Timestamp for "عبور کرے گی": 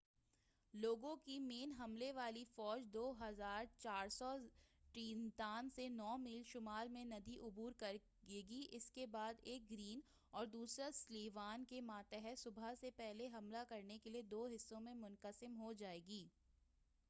7.39-8.63